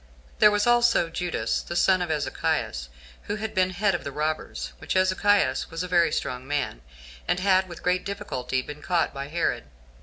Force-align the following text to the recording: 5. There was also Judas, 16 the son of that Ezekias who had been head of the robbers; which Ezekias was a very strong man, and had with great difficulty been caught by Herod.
5. 0.39 0.39
There 0.39 0.49
was 0.49 0.65
also 0.65 1.09
Judas, 1.11 1.51
16 1.51 1.67
the 1.69 1.75
son 1.75 2.01
of 2.01 2.09
that 2.09 2.17
Ezekias 2.23 2.87
who 3.25 3.35
had 3.35 3.53
been 3.53 3.69
head 3.69 3.93
of 3.93 4.03
the 4.03 4.11
robbers; 4.11 4.73
which 4.79 4.95
Ezekias 4.95 5.69
was 5.69 5.83
a 5.83 5.87
very 5.87 6.11
strong 6.11 6.47
man, 6.47 6.81
and 7.27 7.39
had 7.39 7.69
with 7.69 7.83
great 7.83 8.03
difficulty 8.03 8.63
been 8.63 8.81
caught 8.81 9.13
by 9.13 9.27
Herod. 9.27 9.65